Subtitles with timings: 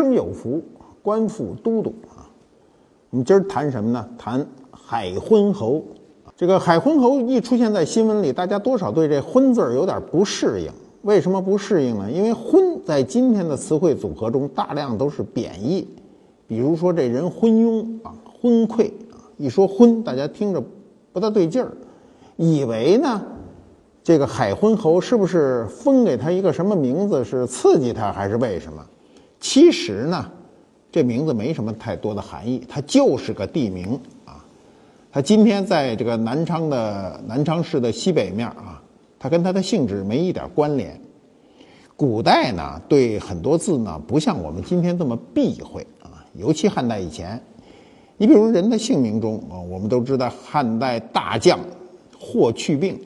[0.00, 0.62] 生有福，
[1.02, 2.24] 官复都督啊！
[3.10, 4.08] 我们今儿谈什么呢？
[4.16, 5.84] 谈海昏侯。
[6.34, 10.72] 这个海昏侯一出现在新闻里，大家多少对这“昏”字儿有点不适应。
[11.02, 12.10] 为什么不适应呢？
[12.10, 15.86] 因为“昏”在今天的词汇组合中，大量都是贬义。
[16.46, 19.20] 比如说这人昏庸啊，昏聩啊。
[19.36, 20.64] 一说“昏”，大家听着
[21.12, 21.70] 不大对劲儿，
[22.38, 23.20] 以为呢，
[24.02, 28.82] 这个海昏侯是不是封给他一个什么名字，是刺激他，还是为什么？
[29.40, 30.30] 其实呢，
[30.92, 34.44] 这名字没什么太多的含义，它就是个地名啊。
[35.10, 38.80] 它今天在这个南昌的南昌市的西北面啊，
[39.18, 41.00] 它跟它的性质没一点关联。
[41.96, 47.42] 古代呢，对很多字呢，不像我们今天这么避讳啊，尤其汉代以前。
[48.16, 51.58] 你比如人的姓名中啊，我们都知道汉代大将
[52.18, 53.00] 霍去病，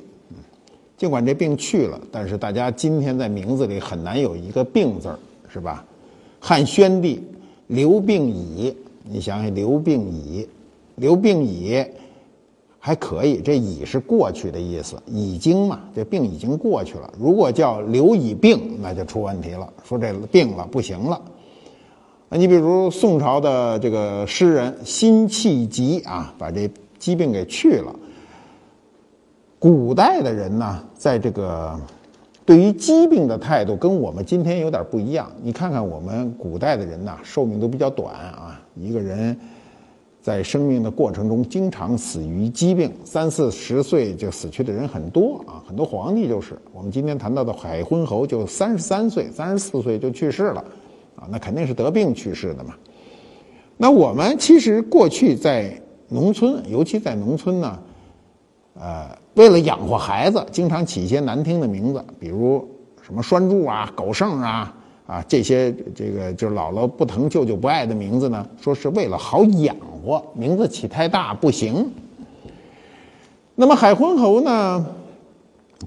[0.96, 5.84] 尽管这病去了，但是大家今天在名字里很难有一个病字儿，是吧？
[6.47, 7.23] 汉宣帝
[7.69, 10.47] 刘病已，你想想刘病已，
[10.97, 11.83] 刘病已
[12.78, 17.11] 还可以，这已是过去的意思，已经嘛，这病已经过去了。
[17.19, 21.19] 如果叫刘已病，那就出问题了，说这病了不行了。
[22.28, 27.97] 你比如宋朝的这个诗人辛弃疾啊，把这疾病给去了。
[29.59, 31.81] 古代的人呢，在这个。
[32.47, 35.31] 对于疾病的态度跟我们今天有点不一样。
[35.42, 38.61] 你看看我们古代的人呐，寿命都比较短啊。
[38.75, 39.34] 一个人
[40.20, 45.65] 在生命的过程中经常死于疾病，三四十岁就死去的人很多啊。
[45.66, 50.62] 很多皇帝就是，我们今天谈到的海昏侯就三十三岁、三十四岁就去世了
[51.16, 52.75] 啊，那肯定是得病去世的嘛。
[53.78, 57.78] 那我们其实过去在农村，尤其在农村呢，
[58.75, 59.23] 呃。
[59.34, 62.67] 为了养活孩子，经常起一些难听的名字，比如
[63.03, 64.75] 什么栓柱啊、狗剩啊
[65.06, 68.47] 啊这些，这个就是姥姥不疼、舅舅不爱的名字呢。
[68.61, 69.75] 说是为了好养
[70.05, 71.91] 活，名字起太大不行。
[73.56, 74.87] 那么海昏侯呢，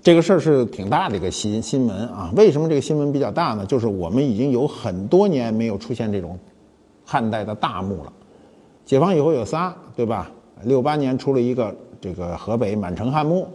[0.04, 2.30] 这个事儿是挺大的一个新新闻啊。
[2.36, 3.66] 为什么这个新闻比较大呢？
[3.66, 6.38] 就是我们已经有很多年没有出现这种
[7.06, 8.12] 汉代的大墓了。
[8.86, 10.30] 解放以后有仨，对吧？
[10.64, 11.74] 六八年出了一个。
[12.02, 13.48] 这个河北满城汉墓，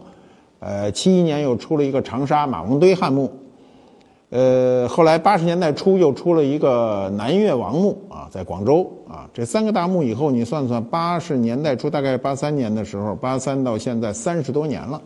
[0.59, 3.31] 呃，七一年又出了一个长沙马王堆汉墓，
[4.29, 15.01] 呃，后来八十年代初又出了一个南越王墓啊，在广州啊，这三个大墓以后，你算算，八十年代初，大概八三年的时候，八三到现在三十多年了，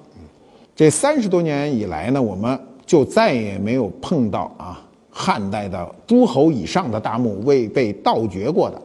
[0.76, 8.82] 这三十多年以来呢，我们就再也没有碰到啊，汉代的诸侯以上的大墓未被盗掘过的。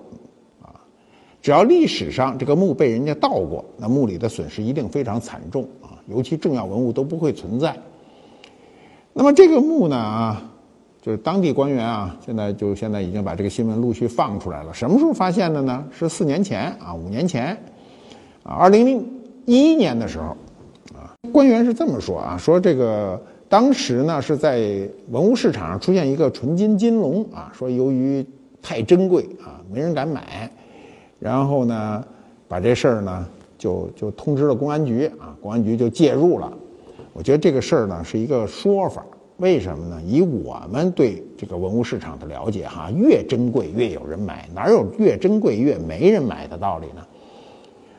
[1.43, 5.99] 只要历史上这个墓被人家盗过，那墓里的损失一定非常惨重啊！
[6.07, 7.77] 尤其重要文物都不会存在。
[9.13, 10.41] 那么这个墓呢啊，
[11.03, 14.73] 就是当地官员啊，现在就现在已经把这个新闻陆续放出来了。
[14.73, 15.85] 什么时候发现的呢？
[15.91, 17.47] 是四年前啊，五年前
[18.45, 19.05] 啊，二零零
[19.45, 20.37] 一年的时候
[20.95, 28.25] 啊，官员是这么说啊，说这个当时呢是在文物市场上出现一个纯金金龙啊，说由于
[28.63, 30.49] 太珍贵啊，没人敢买。
[31.23, 32.05] 然后呢，
[32.49, 33.25] 把这事儿呢
[33.57, 36.53] 就就通知了公安局啊，公安局就介入了。
[37.13, 39.05] 我觉得这个事儿呢是一个说法，
[39.37, 40.03] 为什么呢？
[40.03, 47.07] 以我们对这个文物市场的了解哈，越珍贵越有人买，哪有越珍贵越没人买的道理呢？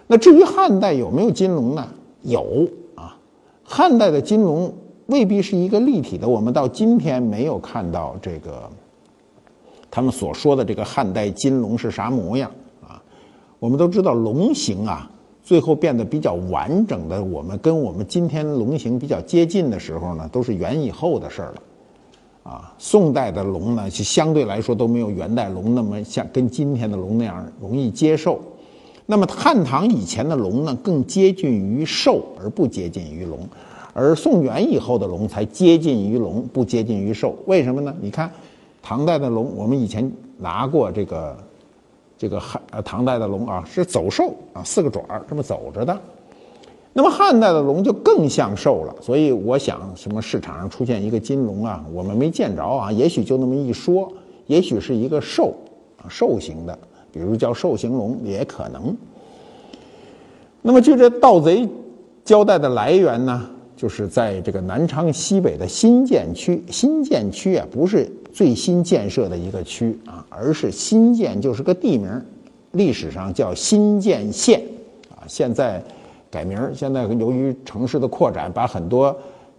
[0.05, 1.87] 那至于汉代有没有金龙呢？
[2.23, 3.15] 有啊，
[3.63, 4.73] 汉代的金龙
[5.05, 8.69] 未必是一个立体的，我们到今天没有看到这个
[9.89, 12.51] 他们所说的这个汉代金龙是啥模样。
[13.63, 15.09] 我们都知道龙形啊，
[15.41, 21.61] 最后变得比较完整的，我们跟我们今天龙形比较接近的时候呢，都是元以后的事儿了。
[22.43, 28.37] 啊，宋代的龙呢，是相对来说都没有元代龙那么像跟今天的龙那样容易接受。
[29.05, 33.47] 那么汉唐以前的龙呢，更接近于兽而不接近于龙，
[33.93, 37.33] 而宋元以后的龙才接近于龙，不接近于兽。
[37.45, 37.95] 为什么呢？
[38.01, 38.29] 你看
[38.81, 41.37] 唐代的龙，我们以前拿过这个。
[42.23, 45.99] 这个汉呃唐代的龙啊是走兽啊四个爪这么走着的，
[46.93, 54.09] 那么汉代的龙就更像兽了，所以我想，什么市场上出现一个金龙啊，我们没见着啊，也许就那么一说，
[54.47, 55.53] 也许是一个兽，
[56.07, 56.79] 兽形的，
[57.11, 58.95] 比如叫兽形龙也可能。
[60.61, 61.67] 那么据这盗贼
[62.23, 72.09] 交代的来源呢，就是在这个南昌西北的新建区，新建区啊不是最新建设的一个区啊，而是新建就是个地名，
[72.71, 74.61] 历史上叫新建县
[75.11, 75.81] 啊，现在。
[76.33, 79.15] 改名，现在由于城市的扩展，把很多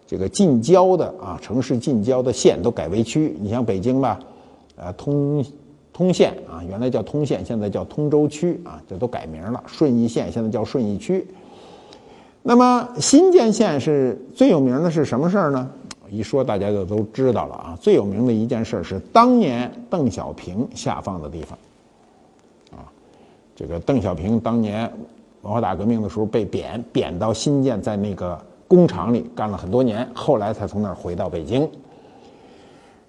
[0.08, 3.36] 这个近郊的啊城市近郊的县都改为区。
[3.40, 4.18] 你像北京吧，
[4.74, 5.44] 呃通
[5.92, 9.62] 通县啊，原来叫通县，现在叫通州区啊，这都改名了。
[9.68, 11.24] 顺义县现在叫顺义区。
[12.42, 15.70] 那么新建县是最有名的是什么事儿呢？
[16.10, 17.78] 一说大家就都知道了啊。
[17.80, 21.58] 最有名的一件事是当年邓小平下放的地方
[22.72, 22.84] 啊，
[23.54, 24.90] 这个邓小平当年。
[25.42, 31.68] 文化大革命的时候被贬，贬到新建，在那个工厂里干了很多年，后来才从那儿回到北京。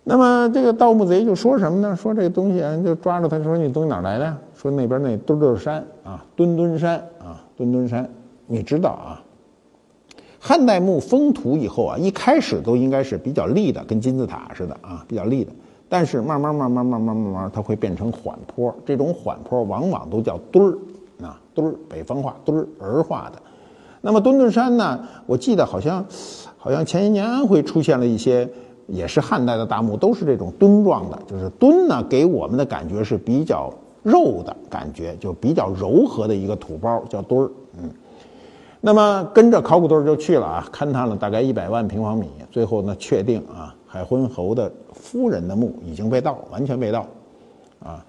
[0.03, 1.95] 那么这个盗墓贼就说什么呢？
[1.95, 8.05] 说这个东西啊，就抓住他说：“你东西哪来的？”说那边那墩墩山啊，墩墩山啊，墩墩山。
[8.47, 9.23] 你知道啊，
[10.47, 15.51] 汉代墓封土以后啊，一开始都应该是比较立的，跟金字塔似的啊，比较立的。
[15.89, 18.71] 但是慢慢慢慢慢慢慢慢，它会变成缓坡。
[18.85, 20.77] 这种缓坡往往都叫墩儿。
[21.25, 23.41] 啊，墩儿，北方话墩儿儿化的。
[24.01, 24.99] 那么墩墩山呢？
[25.25, 26.05] 我记得好像，
[26.59, 28.47] 好像前些年安徽出现了一些，
[28.85, 31.19] 也是汉代的大墓，都是这种墩状的。
[31.25, 37.49] 就是墩呢，给我们的感觉是比较肉的感觉，就比较柔和的一个土包，叫墩儿。
[38.85, 47.07] 那么跟着考古队就去了啊，勘探了大概一百万平方米，最后呢，确定啊，海昏侯的夫人的墓已经被盗，完全被盗，
[47.83, 48.05] 啊。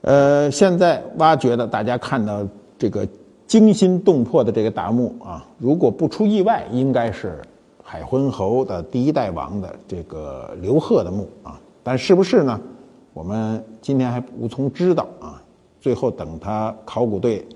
[0.00, 2.42] 呃，现在挖掘的，大家看到
[2.78, 3.06] 这个
[3.46, 7.38] 惊心动魄的这个大墓啊，如果不出意外，应该是
[7.82, 11.60] 海昏侯的第一代王的这个刘贺的墓啊。
[11.82, 12.58] 但是不是呢？
[13.12, 15.42] 我们今天还无从知道啊。
[15.82, 17.46] 最后等他考古队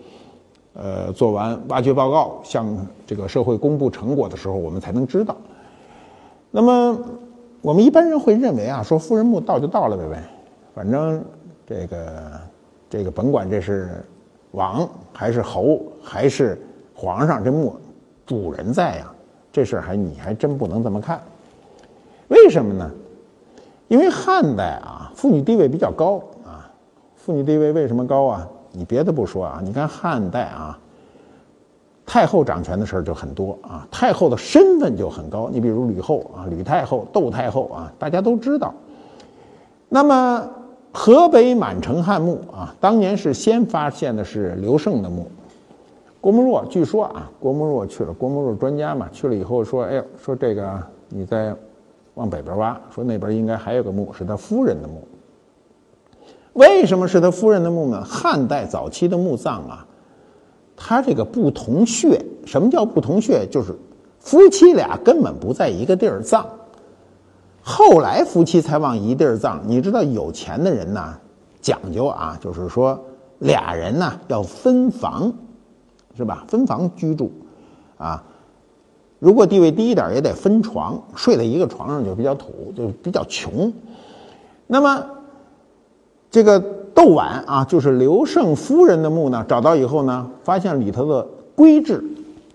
[0.81, 2.67] 呃做完挖掘报告，向
[3.07, 5.37] 这个社会公布成果的时候，我们才能知道。
[6.51, 6.99] 那么
[7.61, 10.23] 我们一般人会认为啊，说夫人墓到就到了呗呗，
[10.75, 11.23] 反正。
[11.73, 12.41] 这个，
[12.89, 14.05] 这个甭管这是
[14.51, 16.61] 王还是侯还是
[16.93, 17.77] 皇上，这墓
[18.27, 19.13] 主人在呀，
[19.53, 21.23] 这事还你还真不能这么看。
[22.27, 22.91] 为什么呢？
[23.87, 26.69] 因为汉代啊，妇女地位比较高啊。
[27.15, 28.49] 妇女地位为什么高啊？
[28.73, 30.79] 你别的不说啊，你看汉代啊，
[32.07, 35.49] 太后掌权的事儿就很多啊，太后的身份就很高。
[35.53, 38.75] 你比如吕后啊，吕太后、窦太后啊，大家都知道。
[39.89, 40.49] 那么。
[40.93, 45.25] 河北满城汉墓啊，当年是先发现的是刘胜的墓。
[46.21, 51.55] 郭沫若据说啊，郭沫若去了，郭沫若专家嘛，去了以后说：“哎呦，说这个你再
[52.15, 55.07] 往北边挖，说那边应该还有个墓，是他夫人的墓。
[56.55, 58.05] 为什么是他夫人的墓呢？
[58.05, 59.87] 汉代早期的墓葬啊，
[60.77, 63.47] 他这个不同穴，什么叫不同穴？
[63.51, 63.75] 就是
[64.19, 66.45] 夫妻俩根本不在一个地儿葬。”
[67.63, 71.15] 后来夫妻才往一地儿葬，你知道有钱的人呐，
[71.61, 72.99] 讲究啊，就是说
[73.41, 75.33] 俩人呢要分房，
[76.17, 76.45] 是吧？
[76.49, 77.31] 分房居住，
[77.99, 78.25] 啊，
[79.19, 83.73] 如果地位低一点也得分床，睡在一个床上就比较土，就比较穷。
[84.67, 85.07] 那么
[86.31, 86.61] 这个
[86.95, 92.03] 窦绾啊，就是刘胜夫人的墓呢，找到以后呢，发现里头的规制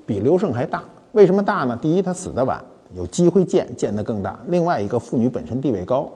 [0.06, 0.84] 比刘胜还大。
[1.12, 1.78] 为什么大呢？
[1.82, 2.64] 第一，他死的晚。
[2.96, 4.40] 有机会见见得更大。
[4.48, 6.08] 另外一个妇女本身地位高，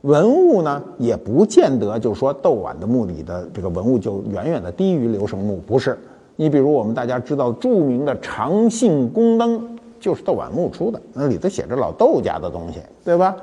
[0.00, 5.98] 文物呢也不见得就是说窦绾的墓里的这个文物就远远的低于刘胜墓，不是。
[6.36, 13.36] 你比如我们大家知道著名的长信宫灯，就是窦绾墓出的，那里头写着老窦家的东西，对吧？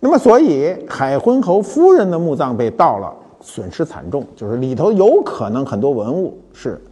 [0.00, 6.82] 那么所以海昏侯夫人的墓葬被盗了，损失惨重，就是里头有可能很多文物是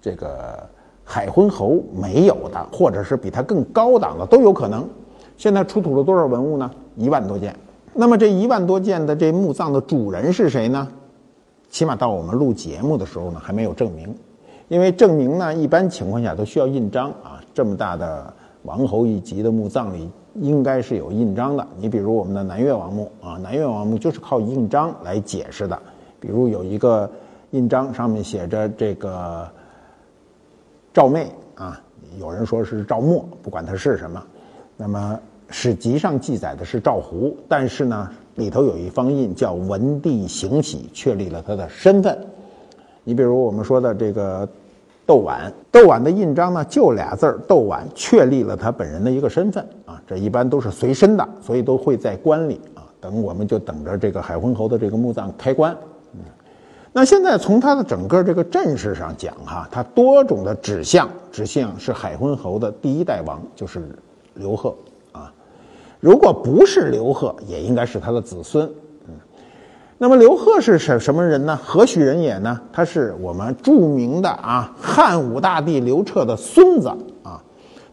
[0.00, 0.58] 这个。
[1.04, 4.88] 海昏侯没有的，或者是比他更高档的都有可能。
[5.36, 6.70] 现在出土了多少文物呢？
[6.96, 7.54] 一万多件。
[7.92, 10.88] 那么这一万多件的这墓葬的主人是谁呢？
[11.68, 14.14] 起码到我们录节目的时候呢，还没有证明。
[14.68, 17.42] 因为证明呢，一般情况下都需要印章啊。
[17.52, 21.66] 这么大的王侯一级的墓葬里，应该是有印章的。
[21.76, 25.78] 你比如我们的南越王墓啊，南越王墓就是靠印章来解释的。
[26.20, 27.10] 比如有一个
[27.50, 29.48] 印章，上面写着这个。
[30.94, 31.80] 赵妹啊，
[32.18, 34.22] 有人说是赵默，不管他是什么。
[34.76, 42.18] 那么史籍上记载的是赵胡，但是呢，里头有一方印叫文帝行喜，确立了他的身份。
[43.04, 44.46] 你比如我们说的这个
[45.12, 45.52] 窦绾。
[45.70, 50.00] 窦绾的印章呢，就俩字儿“窦绾”，确立了他本人的一个身份啊。
[50.06, 52.80] 这一般都是随身的，所以都会在棺里啊。
[52.98, 55.76] 等我们就等着这个海昏侯的这个墓葬开棺。
[56.14, 56.20] 嗯，
[56.92, 63.82] 那现在从他的整个这个阵势上讲哈，他多种的指向指向是海昏侯的第一代王，就是
[64.34, 64.74] 刘贺
[65.12, 65.30] 啊。
[66.00, 68.70] 如果不是刘贺，也应该是他的子孙。
[69.98, 71.56] 那么刘贺是什什么人呢？
[71.62, 72.60] 何许人也呢？
[72.72, 76.88] 他是我们著名的啊汉武大帝刘彻的孙子
[77.22, 77.40] 啊，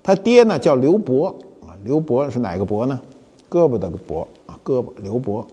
[0.01, 1.27] 他爹呢叫刘伯
[1.62, 3.00] 啊，刘伯是哪个伯呢？
[3.48, 5.46] 胳膊的伯啊，胳膊刘伯。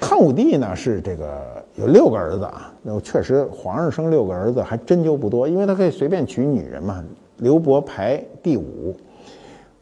[0.00, 1.40] 汉武帝呢是这个
[1.76, 7.04] 有六个儿子啊，那确实皇上生六个儿子还真就不多，因为他可以随便娶女人嘛。
[7.36, 8.96] 刘伯排第五，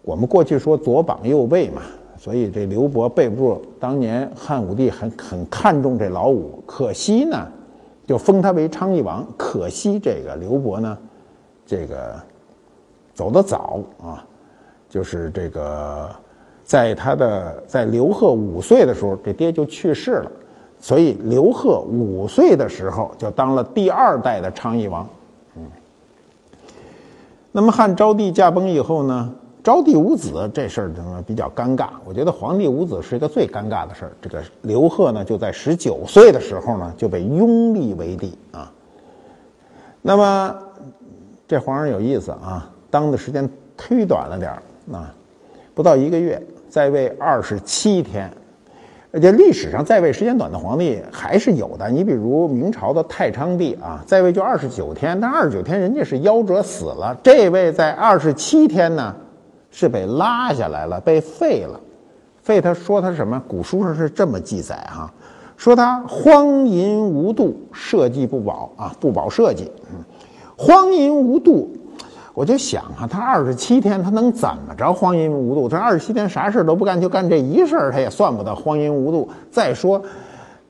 [0.03, 1.81] 我们过去说左膀右背嘛。
[2.27, 7.47] 所以这刘伯背不住，当年汉武帝很很看重这老五，可惜呢，
[8.05, 9.25] 就封他为昌邑王。
[9.37, 10.99] 可惜这个刘伯呢，
[11.65, 12.21] 这个
[13.15, 14.27] 走得早啊，
[14.89, 16.11] 就是这个
[16.65, 20.33] 在他的在刘贺五岁的时候，这爹就去世了，
[20.81, 25.09] 所以刘贺五岁的时候就当了第二代的昌邑王。
[25.55, 25.63] 嗯，
[27.53, 29.33] 那么汉昭帝驾崩以后呢？
[29.67, 31.89] 昭帝无子这事儿怎么比较尴尬？
[32.05, 34.13] 我觉得皇帝无子是一个最尴尬的事儿。
[34.23, 38.71] 这个刘贺呢，就在十九岁的时候呢，就被拥立为帝啊。
[40.03, 40.55] 那么
[41.49, 44.63] 这皇上有意思啊，当的时间忒短了点儿
[44.97, 45.13] 啊，
[45.75, 48.31] 不到一个月，在位二十七天。
[49.11, 59.13] 而且历史上在位时间短的皇帝还是有的，你比如明朝的太昌帝啊，在位就二十九天，但二十九天人家是夭折死了，这位在二十七天呢。
[59.79, 61.79] 是被拉下来了，被废了。
[62.41, 63.39] 废他说他什么？
[63.47, 65.13] 古书上是这么记载哈，
[65.55, 69.71] 说他荒淫无度，社稷不保啊，不保社稷。
[70.57, 71.77] 荒淫无度，
[72.33, 74.91] 我就想啊，他二十七天他能怎么着？
[74.91, 79.29] 荒淫无度，他二十七天啥事都不干，就干这一事儿，他也算不得荒淫无度。
[79.51, 80.01] 再说，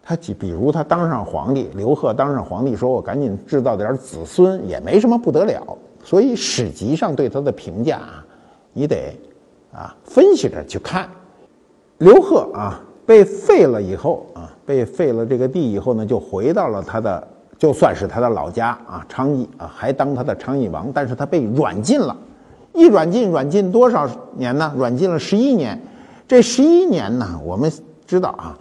[0.03, 5.63] 他比如他当上皇帝，刘贺当上皇帝，说我赶紧制造点子孙，也没什么不得了。
[6.03, 8.26] 所以史籍上对他的评价啊。
[8.79, 9.19] 你得
[9.73, 11.09] 啊分析着去看，
[11.97, 22.15] 刘贺啊被废了以后啊被废了这个地以后呢，就回到了他的就算是他的老家啊昌邑啊，还当他的昌邑王，但是他被软禁了，
[22.75, 24.71] 一软禁软禁多少年呢？
[24.77, 25.81] 软禁了十一年。
[26.29, 27.73] 这十一年呢，我们
[28.07, 28.59] 知道啊，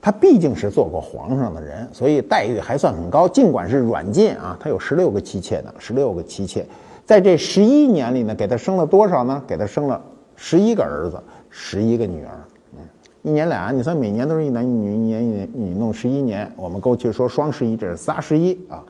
[0.00, 3.28] 他毕竟是做过皇上的人，所以待遇还算很高。
[3.28, 6.64] 尽管是软禁啊，他有十六个妻妾呢，十六个妻妾。
[7.08, 9.42] 在这十一年里呢，给他生了多少呢？
[9.46, 9.98] 给他生了
[10.36, 12.32] 十一个儿子，十一个女儿。
[12.74, 12.80] 嗯，
[13.22, 16.52] 一年俩，你算每年都是一男一女，一年一你弄十一年。
[16.54, 18.84] 我们过去说双十一，这是仨十一啊。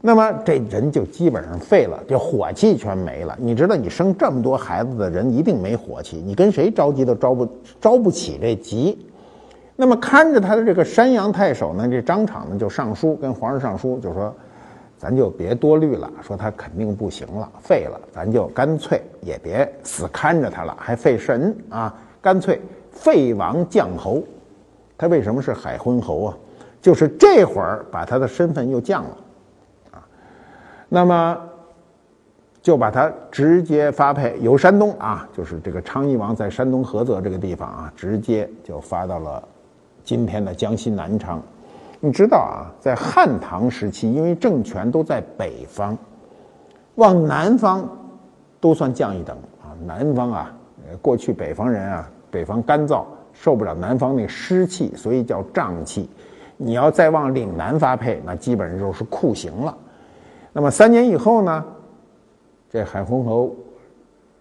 [0.00, 3.36] 那么这人就基本上废了，这火气全没了。
[3.38, 7.46] 你知道，你生这么多孩子的人一定没火气，你跟谁着急都着不
[7.82, 8.98] 着不起这急。
[9.76, 14.34] 那么看着他的这个山阳太守呢，这张敞呢就上书跟皇上上书，就说。
[15.00, 21.94] 咱就别多虑了，说他肯定不行了，废了，咱就干脆也别死看着他了，还费神啊！
[22.20, 22.60] 干脆
[22.92, 24.22] 废王降侯。
[24.98, 26.36] 他为什么是海昏侯啊？
[26.82, 29.16] 就是这会儿把他的身份又降了
[29.92, 30.06] 啊。
[30.86, 31.48] 那么
[32.60, 39.42] 就把他直接发配由山东啊，就是这个昌邑王在山东菏泽这个地方啊，直接就发到了
[40.04, 41.42] 今天的江西南昌。
[42.02, 45.96] 你知道啊，在汉唐时期，因为政权都在北方，
[46.94, 47.86] 往南方
[48.58, 49.76] 都算降一等啊。
[49.84, 50.50] 南方啊，
[51.02, 53.04] 过去北方人啊，北方干燥，
[53.34, 56.08] 受不了南方那湿气，所以叫瘴气。
[56.56, 59.76] 你要再往岭南发配，那基本上就是酷刑了。
[60.54, 61.64] 那么三年以后呢，
[62.70, 63.54] 这海昏侯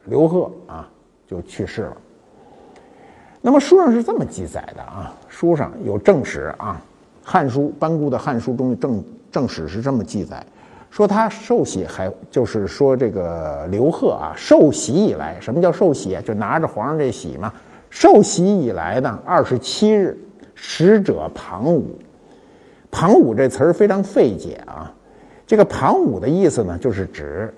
[0.05, 0.89] 刘贺啊
[1.27, 1.97] 就去世了。
[3.41, 6.81] 那么书上是这么记载的啊，书上有正史啊。
[7.31, 10.43] 《汉书》班固的《汉书》中正正史是这么记载，
[10.89, 16.21] 说他受洗还就是说这个刘贺啊受洗以来，什么叫受洗啊？
[16.25, 17.53] 就拿着皇上这玺嘛。
[17.91, 20.17] 受洗以来呢，二十七日，
[20.55, 21.99] 使者庞武。
[22.89, 24.91] 庞武这词儿非常费解啊。
[25.45, 27.53] 这个庞武的意思呢，就是指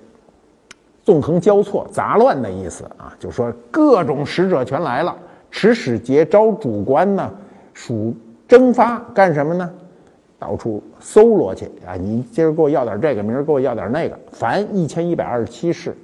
[1.02, 3.16] 纵横交错、杂乱的意思啊。
[3.18, 5.16] 就说各种使者全来了，
[5.50, 7.32] 持使节招主官呢，
[7.74, 8.14] 属。
[8.52, 9.72] 蒸发干什么呢？
[10.38, 11.96] 到处搜罗去啊！
[11.96, 15.96] 你今儿给我要点这个，明儿给我要点那个，凡一千一百二十七事。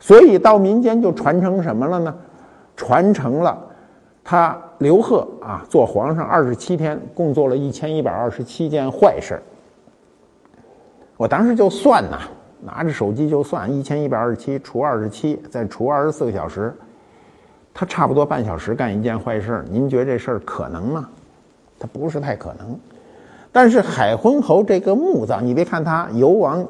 [0.00, 2.16] 所以到民间就传承什么了呢？
[2.74, 3.62] 传承了
[4.24, 9.38] 他刘贺啊，做皇上二十七天，共做了一千一百二十七件坏事。
[11.18, 12.20] 我当时就算呐，
[12.62, 16.74] 拿着手机就算一千一百二十七除二十七，再除二十四个小时，
[17.74, 19.62] 他差不多半小时干一件坏事。
[19.68, 21.06] 您觉得这事儿可能吗？
[21.78, 22.78] 它不是太可能。
[23.52, 26.66] 但是海昏侯这个墓葬，你别看他游王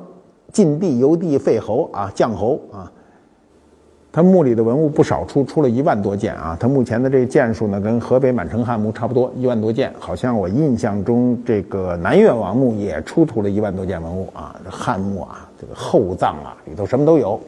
[0.53, 2.91] 晋帝游帝废侯啊，降侯啊。
[4.13, 6.57] 他墓里的文物不少出，出了一万多件啊！
[6.61, 9.93] 他目前的这个件数呢，跟河北满城汉墓差不多，一万多件。
[9.99, 14.55] 好像我印象中，这个南越王墓也出土了一万多件文物啊！
[14.71, 17.41] 汉墓啊，这个厚葬啊，里头什么都有。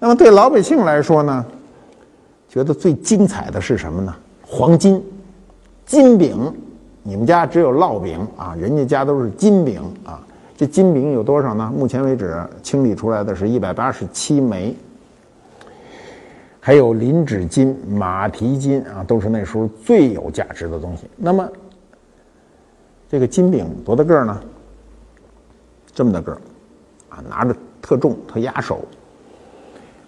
[0.00, 1.46] 那么对老百姓来说呢，
[2.48, 4.12] 觉得最精彩的是什么呢？
[4.44, 5.00] 黄金、
[5.86, 6.52] 金饼。
[7.02, 10.24] 你们家只有烙饼啊，人家家都是金饼啊。
[10.56, 11.72] 这金饼有多少呢？
[11.76, 14.74] 目前为止清理出来的是一百八十七枚。
[16.60, 21.08] 还有磷脂金、马蹄金啊，都是那时候最有价值的东西。
[21.16, 21.48] 那么，
[23.10, 24.40] 这个金饼多大个呢？
[25.92, 26.38] 这么大个儿，
[27.08, 28.78] 啊，拿着特重、特压手。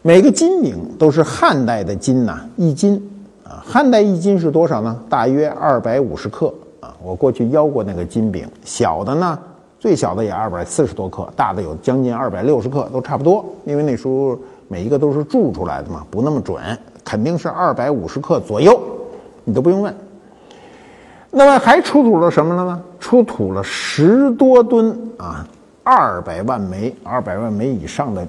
[0.02, 3.02] 每个金饼都是汉代的金呐，一斤
[3.42, 3.60] 啊。
[3.66, 5.02] 汉代一斤是多少呢？
[5.08, 6.54] 大约二百五十克。
[7.04, 9.38] 我过去邀过那个金饼，小的呢，
[9.78, 13.44] 最小的也二百四十多克，大的有将近二百六十克，都差不多。
[13.64, 14.38] 因为那时候。
[14.66, 16.58] 每一个都是铸出来的嘛，不那么准，
[17.04, 18.80] 肯定是二百五十克左右，
[19.44, 19.94] 你都不用问。
[21.30, 22.82] 那么还出土了什么了呢？
[22.98, 25.46] 出土了十多吨啊，
[25.82, 28.26] 二百万枚、二百万枚以上的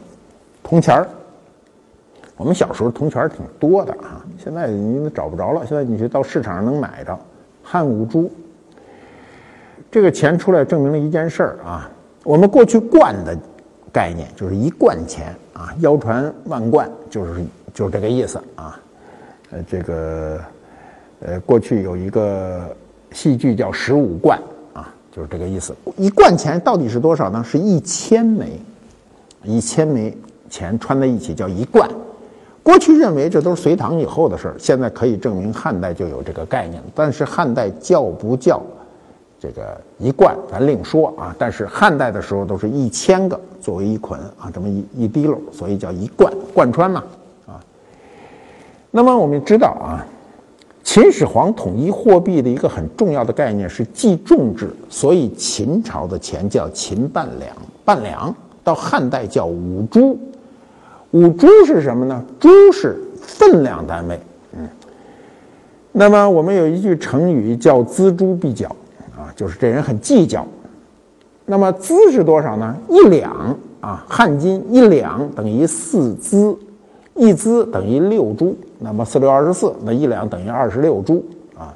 [0.61, 1.07] 铜钱儿。
[2.35, 5.65] 我们小时候铜钱儿挺多的啊，现在你找不着了。
[5.65, 7.17] 现在你去到市场上能买着
[7.63, 8.29] 汉武珠。
[9.95, 11.89] 这个钱出来证明了一件事儿啊，
[12.25, 13.33] 我们过去灌的。
[13.93, 18.77] 概念就是一贯钱啊，腰传万贯，就是就是这个意思啊。
[19.51, 20.37] 呃，这个
[21.21, 22.75] 呃，过去有一个
[23.13, 24.37] 戏剧叫《十五贯》
[24.77, 25.73] 啊，就是这个意思。
[25.95, 27.41] 一贯钱到底是多少呢？
[27.41, 28.59] 是一千枚，
[29.45, 30.13] 一千枚
[30.49, 31.89] 钱穿在一起叫一贯。
[32.61, 36.83] 过去认为这都是隋唐以后的事儿，现在可以证明汉代就有这个概念。
[36.93, 38.61] 但是汉代叫不叫？
[39.39, 47.03] 这个一贯咱另说啊，但是汉代的时候都是一千个作为一捆啊，这么一一滴漏，所以叫一贯贯穿嘛
[47.45, 47.61] 啊。
[48.89, 50.05] 那么我们知道啊，
[50.83, 60.17] 秦始皇统一货币的一个很重要的概念是计重制，所以秦朝的钱叫秦半两，半两到汉代叫五铢，
[61.11, 62.23] 五铢是什么呢？
[62.39, 64.19] 铢是分量单位，
[64.53, 64.67] 嗯。
[65.91, 68.73] 那么我们有一句成语叫锱铢必较。
[69.35, 70.47] 就是这人很计较，
[71.45, 72.75] 那么资是多少呢？
[72.87, 76.57] 一两啊，汉金一两等于四资，
[77.15, 81.21] 一资等于六铢，那么四六二十四，那一两等于二十六铢
[81.57, 81.75] 啊。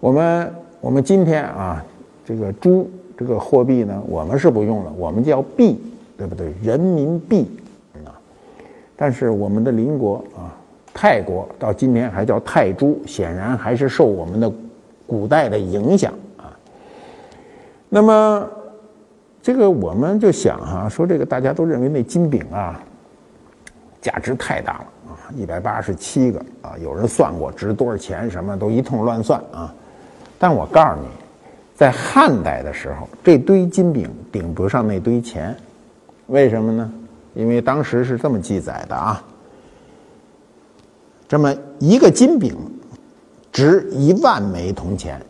[0.00, 1.82] 我们我们今天啊，
[2.26, 5.80] 这个铢这个货币呢，我们是不用了，我们叫币，
[6.18, 6.52] 对不对？
[6.62, 7.50] 人民币
[8.04, 8.12] 啊。
[8.94, 10.52] 但是我们的邻国啊，
[10.92, 14.52] 泰国到今天还叫泰铢，显然还是受我们的
[15.06, 16.12] 古代的影响。
[17.94, 18.48] 那么，
[19.42, 22.80] 这个我们就想哈，说这个大家都认为那金饼啊，
[24.00, 29.74] 价值太大了啊，一百八十七个啊，有人算过值多少钱，什么都一通乱算啊。
[30.38, 31.06] 但我告诉你，
[31.74, 35.54] 在汉代的时候，这堆金饼顶不上那堆钱，
[36.28, 36.90] 为什么呢？
[37.34, 39.22] 因为当时是这么记载的啊，
[41.28, 42.56] 这么一个金饼
[43.52, 45.20] 值一万枚铜钱。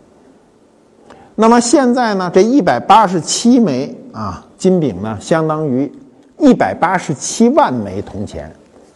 [1.34, 2.30] 那么现在呢？
[2.32, 5.90] 这一百八十七枚啊金饼呢，相当于
[6.38, 8.52] 一百八十七万枚铜钱。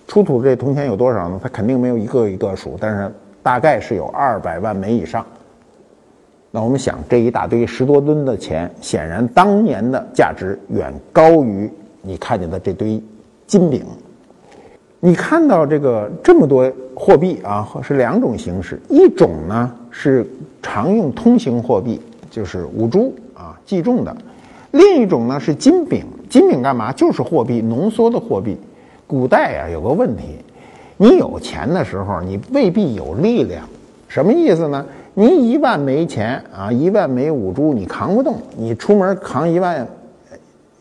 [0.06, 1.40] 出土这铜钱有多少呢？
[1.42, 3.10] 它肯定没有一个一个数，但是
[3.42, 5.24] 大概是有二百万枚以上。
[6.50, 11.70] 那我们想，这一大堆十多吨的钱，显然当年的价值远高于
[12.02, 13.02] 你看见的这堆
[13.46, 13.82] 金饼。
[15.00, 20.26] 你看到这个这么多货币啊，是两种形式，一种呢是
[20.62, 21.98] 常用通行货币。
[22.36, 24.14] 就是五铢啊，计重的；
[24.72, 26.92] 另一种呢是金饼，金饼干嘛？
[26.92, 28.54] 就是货币，浓缩的货币。
[29.06, 30.36] 古代啊有个问题，
[30.98, 33.66] 你有钱的时候，你未必有力量。
[34.06, 34.84] 什么意思呢？
[35.14, 38.36] 你一万枚钱啊，一万枚五铢，你扛不动。
[38.54, 39.88] 你出门扛一万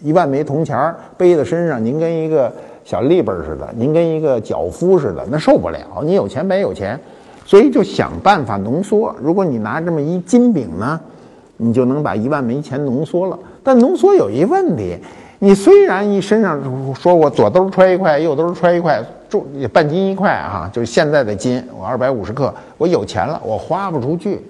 [0.01, 2.51] 一万枚铜钱儿背在身上，您跟一个
[2.83, 5.79] 小立本似的，您跟一个脚夫似的，那受不了。
[6.03, 6.99] 你有钱白有钱，
[7.45, 9.15] 所以就想办法浓缩。
[9.21, 10.99] 如果你拿这么一金饼呢？
[11.57, 14.97] 你就能把一万枚钱浓缩了，但浓缩有一问题，
[15.39, 16.59] 你虽然一身上
[16.93, 24.41] 说我左兜揣一块，右兜揣一块，重半斤一块啊，就是现在的金，我二百五十克，我有钱了，我花不出去，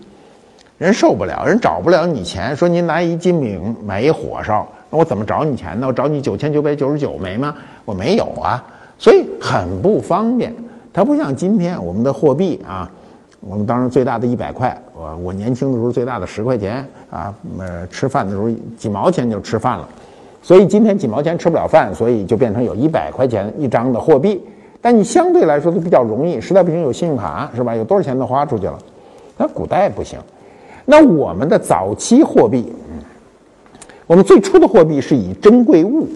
[0.77, 5.87] 人受不了，人找不了你钱，说您拿一金饼买一火烧，那我怎么找你钱呢？
[5.87, 7.55] 我找你九千九百九十九枚吗？
[7.85, 8.63] 我没有啊，
[8.97, 10.53] 所以很不方便。
[10.91, 12.89] 它不像今天我们的货币啊，
[13.47, 19.87] 我们当时最大的一百块，我我年轻的时候最大的十块钱啊，呃，吃饭的时候几毛钱就吃饭了。
[20.41, 24.43] 所以今天几毛钱吃不了饭，所以就变成有一百块钱一张的货币。
[24.81, 27.75] 但你相对来说都比较容易，实在不行有信用卡是吧？
[27.75, 28.77] 有多少钱都花出去了。
[29.37, 30.19] 那古代不行。
[30.85, 32.71] 那我们的早期货币，
[34.07, 36.07] 我们最初的货币是以珍贵物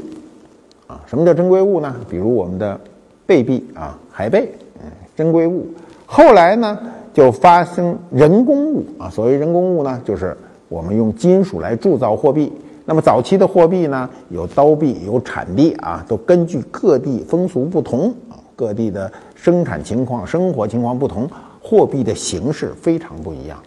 [0.85, 1.01] 啊。
[1.07, 1.95] 什么叫珍贵物呢？
[2.09, 2.79] 比如我们的
[3.25, 4.51] 贝币啊，海贝，
[4.83, 5.67] 嗯，珍贵物。
[6.05, 6.77] 后来呢，
[7.19, 9.09] 就发生人工物啊。
[9.09, 10.35] 所谓人工物呢，就是
[10.69, 12.49] 我们用金属来铸造货币。
[12.85, 21.29] 那么早期的货币呢，有刀币，有产地啊，都根据各地风俗不同啊，各地的生产情况、生活情况不同，
[21.61, 23.59] 货币的形式非常不一样。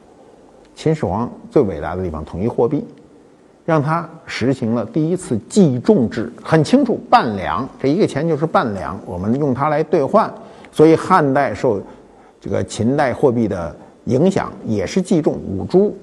[0.74, 2.82] 秦始皇最伟大的地方，统一货币，
[3.66, 10.32] 让他实行了第一次计重制，很清楚，半两这一个钱就是半两，我们用它来兑换。
[10.74, 11.78] 所以汉代受
[12.42, 13.72] 这个秦代货币的
[14.06, 15.96] 影响，也是计重五铢。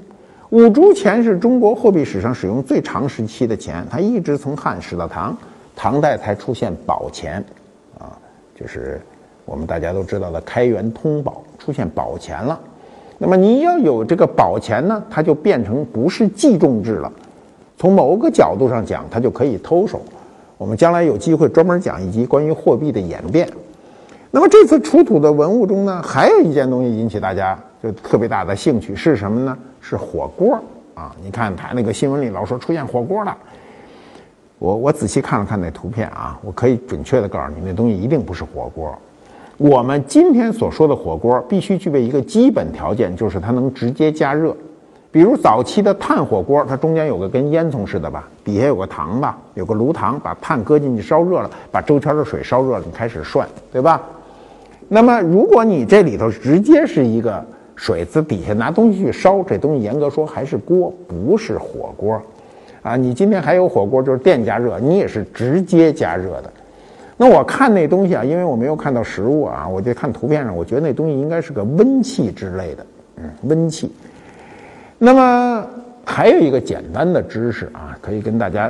[0.52, 5.38] 五铢钱是中国货币史上使用最长时期的钱，它一直从汉使到唐，
[5.76, 7.44] 唐代才出现宝钱，
[8.00, 8.18] 啊，
[8.56, 9.02] 就是
[9.44, 12.58] 我们大家都知道的开元通宝出现宝钱了。
[13.18, 17.12] 那么你要有这个宝钱呢，它就变成不是计重制了。
[17.78, 20.00] 从某个角度上讲，它就可以偷手。
[20.58, 23.46] 我们将来有机会专门讲一集关于货币的演变。
[24.32, 29.58] 那么这次出土的文物中呢，还有一件东西引起大家就特别大的兴趣，是什么呢？
[29.82, 30.60] 是火锅
[30.94, 31.16] 啊！
[31.24, 33.36] 你看他那个新闻里老说出现火锅了，
[34.60, 38.96] 我我仔细看了看那图片啊，我可以准确的告诉你，那东西一定不是火锅。
[39.58, 44.56] 我们今天所说的火锅必须具备一个基本条件，就是它能直接加热。
[45.12, 54.00] 比如早期的炭火锅，它中间有个跟烟囱似的吧，底下有个膛吧，有个炉膛，把炭搁进去烧热了，把周圈的水烧热了，你开始涮，对吧？
[54.90, 57.42] 那么如果你这里头直接是一个。
[57.82, 62.22] 水子底下拿东西去烧，这东西严格说还是锅，不是火锅，
[62.82, 62.98] 啊！
[62.98, 66.52] 你今天还有火锅，就是电加热，你也是直接加热的。
[67.16, 73.90] 那我看那东西啊，因为我没有看到实物啊，我就看图片上，我觉得那东西应该是个温器之类的，嗯，温器。
[74.98, 75.66] 那么
[76.04, 78.70] 还有一个简单的知识啊，可以跟大家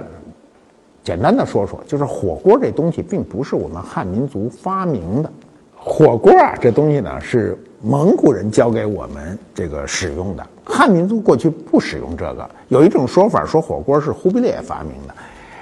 [1.04, 5.32] 简单的说说，就是火锅这东西并不是我们汉民族发明的，
[5.80, 7.58] 火锅啊这东西呢是。
[7.82, 12.50] 蒙古人教给我们这个使用的，汉民族过去不使用这个。
[12.68, 15.16] 有一种说法说火锅是忽必烈发明的，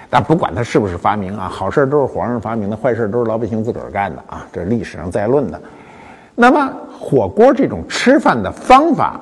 [0.09, 5.61] 但不管他是不是发明啊，好事都是皇上发明的，坏事都是老百姓自个儿干的啊，这是历史上在论的。
[6.33, 9.21] 那么火锅这种吃饭的方法，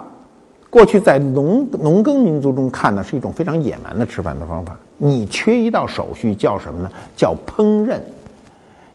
[0.69, 4.73] 过去在农农耕民族中看呢是一种非常野蛮的吃饭的方法。
[4.97, 6.89] 你缺一道手续叫什么呢？
[7.13, 7.99] 叫烹饪。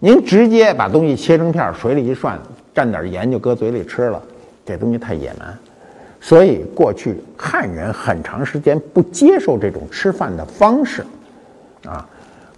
[0.02, 2.38] 您直接把东西切成片，水里一涮。
[2.72, 4.22] 蘸点盐就搁嘴里吃了，
[4.64, 5.58] 这东西太野蛮，
[6.20, 11.04] 所以过去汉人很长时间不接受这种吃饭的方式，
[11.84, 12.08] 啊，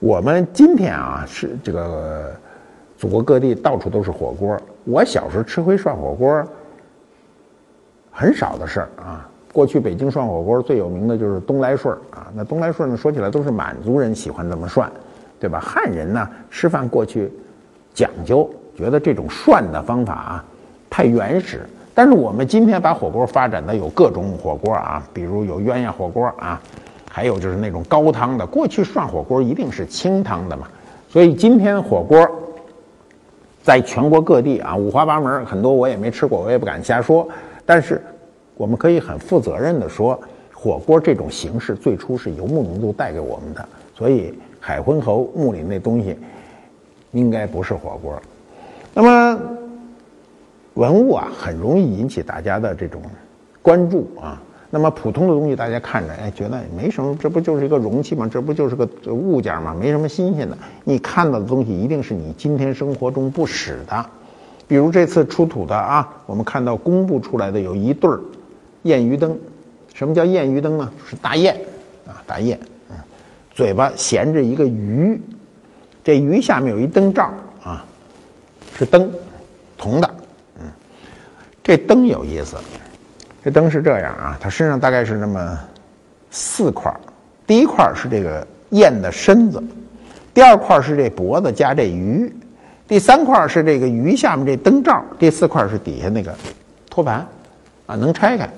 [0.00, 2.30] 我们今天啊是这个
[2.98, 6.46] 祖国各地到处都是火锅，我小时候吃回涮火锅
[8.10, 9.28] 很少的事儿啊。
[9.50, 14.92] 过去北京涮火锅最有名的就是东来顺啊，那东来顺呢说起来都是满族人喜欢这么涮，
[15.42, 15.58] 对吧？
[15.58, 17.28] 汉人呢吃饭过去
[17.92, 18.48] 讲究。
[18.76, 20.44] 觉得这种涮的方法啊
[20.88, 26.62] 太原始，但是我们今天把火锅发展的有各种火锅啊，比如有鸳鸯火锅啊，
[27.10, 28.46] 还有就是那种高汤的。
[28.46, 30.68] 过去涮火锅一定是清汤的嘛，
[31.08, 32.26] 所以今天火锅
[33.62, 37.28] 在全国各地啊五花八门，很多我也没吃过，我也不敢瞎说。
[37.66, 38.00] 但是
[38.56, 40.18] 我们可以很负责任的说，
[40.54, 44.32] 火锅这种形式最初是游牧民族带给我们的，所以
[44.64, 46.16] 海昏侯墓里那东西
[47.10, 48.22] 应该不是火锅。
[48.94, 49.40] 那么，
[50.74, 53.02] 文物啊，很容易引起大家的这种
[53.60, 54.40] 关注啊。
[54.70, 58.30] 那么普通的东西，大家看着，哎，觉得没什么，这不就是一个容器吗？
[58.32, 59.74] 这不就是个物件吗？
[59.78, 60.56] 没什么新鲜的。
[60.84, 64.06] 你看到的东西，一定是你今天生活中不使的。
[64.68, 68.20] 比如这次出土的啊，我们看到公布出来的有一对儿
[68.84, 69.36] 燕鱼灯。
[69.92, 70.90] 什么叫燕鱼灯呢？
[71.04, 71.54] 是大雁
[72.06, 72.58] 啊，大雁，
[73.54, 75.20] 嘴巴衔着一个鱼，
[76.02, 77.84] 这鱼下面有一灯罩啊。
[78.78, 79.10] 是灯，
[79.76, 80.10] 铜的，
[80.58, 80.66] 嗯，
[81.62, 82.56] 这灯有意思。
[83.44, 85.58] 这灯是这样啊，它身上大概是那么
[86.30, 86.94] 四块
[87.46, 89.62] 第一块是这个燕的身子，
[90.32, 92.34] 第二块是这脖子加这鱼，
[92.88, 96.34] 第三块是这个鱼下面这灯罩，第四块是底下那个
[96.88, 97.26] 托盘，
[97.86, 98.48] 啊，能拆开。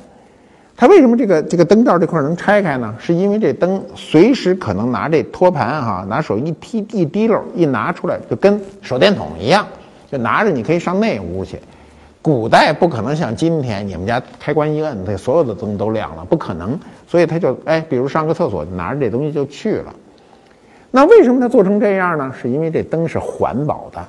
[0.76, 2.94] 它为什么这个这个灯罩这块能拆开呢？
[2.98, 9.64] 是因为这灯随时可能拿这托盘哈，拿手一踢一滴溜一拿出来，就跟手电筒一样，
[10.10, 11.60] 就拿着你可以上那屋去。
[12.20, 16.78] 古代不可能像今天，你们家开关一摁，这所有的灯都亮了，不可能。
[17.06, 19.94] 所以他就哎，比如上个厕所，拿着这东西就去了。
[20.90, 22.32] 那为什么它做成这样呢？
[22.40, 24.04] 是因为这灯是环保的。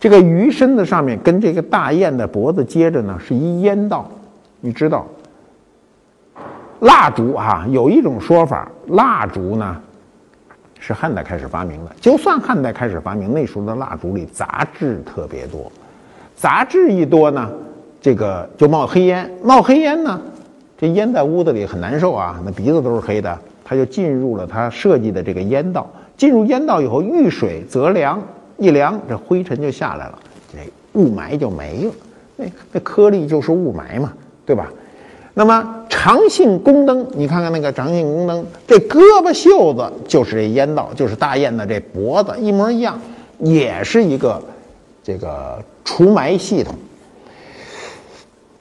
[0.00, 4.06] 这个鱼身子上面跟这个大雁的脖子接着呢，是一烟道。
[4.60, 5.06] 你知道，
[6.80, 9.76] 蜡烛哈，有一种说法，蜡烛呢
[10.78, 11.90] 是汉代开始发明的。
[12.00, 15.70] 就算汉代开始发明，那时候的蜡烛里杂质特别多，
[16.36, 17.50] 杂质一多呢，
[18.00, 20.20] 这个就冒黑烟，冒黑烟呢，
[20.76, 25.88] 这烟在屋子里很难受啊，那鼻子都是黑的，它就进入了它设计的这个烟道。
[26.16, 28.22] 进入烟道以后，遇水则凉，
[28.56, 30.18] 一凉，这灰尘就下来了，
[30.52, 30.58] 这
[30.92, 31.92] 雾霾就没了。
[32.36, 34.12] 那那颗粒就是雾霾嘛。
[34.46, 34.66] 对吧？
[35.38, 43.00] 那么长信宫灯，你看看那个长信宫灯，这胳膊袖子就是这烟道，就是大雁的这脖子一模一样，
[43.38, 44.42] 也是一个
[45.00, 46.74] 这个除霾系统。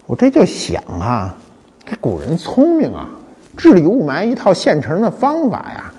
[0.06, 1.36] 我这就想啊，
[1.84, 3.10] 这古人聪明啊，
[3.58, 5.92] 治理雾霾一套现成的方法呀。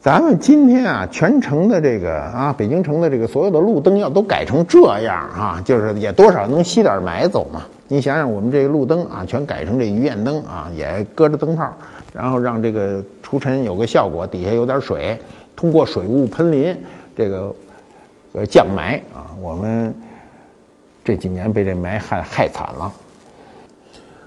[0.00, 7.64] 咱们今天啊，全城的这个啊，北京城的这个所有的路灯要都改成这样啊，就是也多少能吸点霾走嘛。
[7.92, 11.68] 你想想，我们这个路灯啊，全改成这鱼眼灯啊，也搁着灯泡，
[12.12, 15.18] 然后让这个除尘有个效果，底下有点水，
[15.56, 16.76] 通过水雾喷淋，
[17.16, 17.52] 这个
[18.32, 19.34] 呃降霾啊。
[19.42, 19.92] 我们
[21.02, 22.92] 这几年被这霾害害惨了。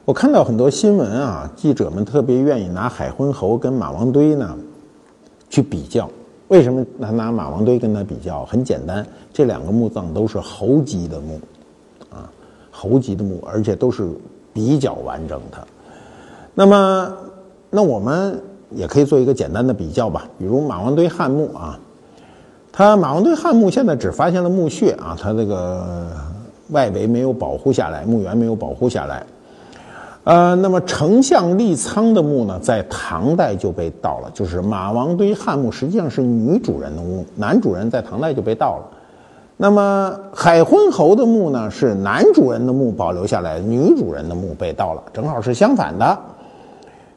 [0.04, 4.58] 我看到很多新闻啊，记者们特别愿意拿海昏侯跟马王堆呢
[5.50, 6.10] 去比较。
[6.50, 8.44] 为什么拿拿马王堆跟他比较？
[8.44, 11.40] 很简单，这两个墓葬都是侯级的墓。
[12.84, 14.06] 猴级的墓，而且都是
[14.52, 15.58] 比较完整的。
[16.54, 17.14] 那么，
[17.70, 18.38] 那我们
[18.72, 20.28] 也可以做一个简单的比较吧。
[20.38, 21.80] 比如马王堆汉墓啊，
[22.74, 26.10] 它马王堆汉墓现在只发现了墓穴啊，它这个
[26.72, 29.26] 外围没有保护下来，墓园没有保护下来。
[30.26, 34.30] 呃，那么丞相立仓的墓呢，在唐代就被盗了。
[34.34, 38.93] 就是马王堆汉墓实际上是女主人的墓，男主人在唐代就被盗了。
[39.64, 46.20] 那么海昏侯的墓呢，是男主人的墓保留下来，女主人的墓被盗了，正好是相反的。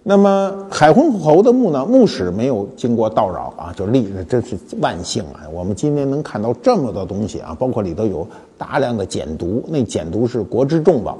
[0.04, 5.42] 那么海昏侯的墓呢，墓室没有经过盗扰啊，就立，这是万幸啊！
[5.52, 8.24] 我们今天能看到这么多东西啊，包括里头有
[8.56, 11.18] 大量的简牍，那简牍是国之重宝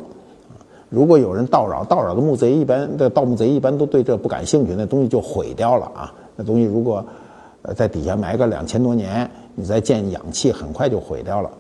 [0.89, 6.15] 如果有人盗扰，盗扰的墓贼一般的盗墓贼一般都对这不感兴趣，那东西就毁掉了啊。
[6.37, 7.05] 那东西如果
[7.75, 9.29] 在底下埋个两千多年。
[9.59, 11.51] 你再建氧气，很快就毁掉了。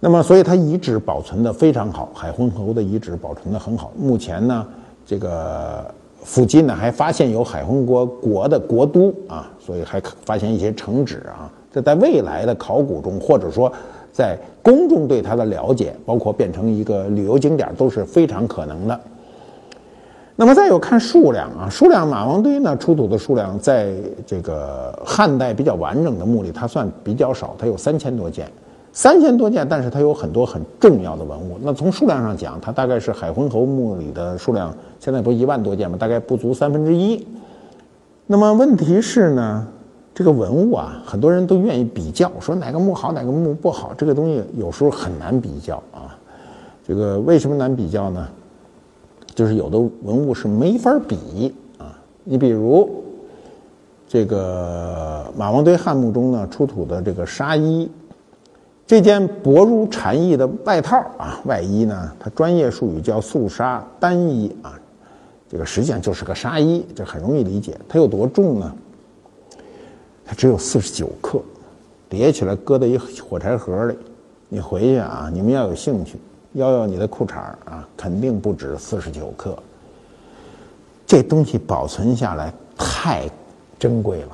[0.00, 3.92] 那么，所以它遗址保存的非常好，海昏侯的遗址保存的很好。
[3.96, 4.66] 目前呢，
[5.06, 5.94] 这个
[6.24, 11.48] 附近呢还发现有海昏国国的国都啊，所以还发现一些城址啊。
[11.72, 13.72] 这在未来的考古中，或者说
[14.12, 19.00] 在公众对它的了解，包括变成一个旅游景点，都是非常可能的。
[20.40, 23.92] 那么再有看数量啊，数量马王堆呢出土的数量，在
[24.24, 28.48] 这个汉代比较完整的墓里，它算比较少，它有三千多件，
[28.92, 31.58] 三千多件，但是它有很多很重要的文物。
[31.60, 35.96] 那从数量上讲，它大概是海昏侯墓里的数量，现在不一万多件吗？
[35.98, 37.26] 大概不足三分之一。
[38.28, 39.66] 那么问题是呢，
[40.14, 46.16] 这个文物啊，很多人都愿意比较，说哪个墓好，哪个墓不好，这个东西有时候很难比较啊。
[46.86, 48.28] 这个为什么难比较呢？
[49.38, 53.04] 就是有的文物是没法比啊，你比如
[54.08, 57.88] 这个马王堆汉墓中呢出土的这个纱衣，
[58.84, 64.76] 这件薄如蝉翼的外套啊，外衣呢，它专业术语叫素纱单衣啊，
[65.48, 67.78] 这个实际上就是个纱衣，这很容易理解。
[67.88, 68.74] 它有多重呢？
[70.24, 71.40] 它只有四十九克，
[72.08, 73.94] 叠起来搁在一火柴盒里，
[74.48, 76.18] 你回去啊，你们要有兴趣。
[76.58, 79.56] 要要你的裤衩啊，肯定不止四十九克。
[81.06, 83.28] 这东西保存下来太
[83.78, 84.28] 珍贵了。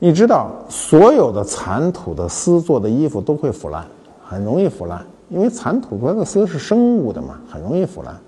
[0.00, 3.86] 你知道，所有的蚕土的丝做的衣服都会腐烂，
[4.24, 8.18] 很容易腐烂，因为蚕土它的丝是生物的嘛，很容易腐烂。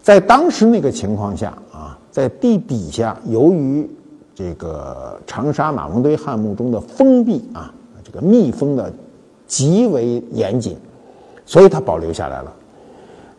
[0.00, 3.90] 在当时那个情况下啊，在地底下，由于
[4.34, 8.90] 这个长沙马王堆汉墓中的封闭啊，这个密封的
[9.46, 10.78] 极为严谨。
[11.50, 12.52] 所以它保留下来了。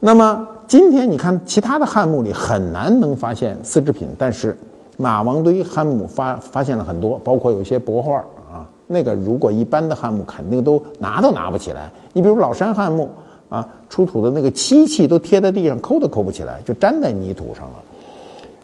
[0.01, 4.57] 那么今天你看，其他的汉墓里很难能发现丝织品，但是
[4.97, 8.17] 马王堆汉墓发发现了很多，包括有些帛画
[8.51, 8.67] 啊。
[8.85, 11.89] 那个如果一般的汉墓肯定都拿都拿不起来。
[12.11, 13.09] 你比如老山汉墓，
[13.47, 17.75] 啊，出土的那个漆器都贴在地上，抠都抠不起来，就粘在泥土上了。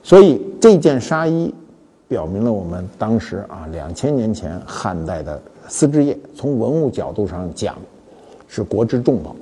[0.04, 1.54] 所以这件纱衣
[2.10, 7.76] 表明了我们当时啊，两千年前汉代的丝织业，从文物角度上讲
[8.48, 9.36] 是国之重宝。